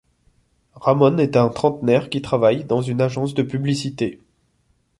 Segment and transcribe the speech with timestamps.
[0.73, 4.19] Ramón est un trentenaire qui travaille dans une agence de publicité.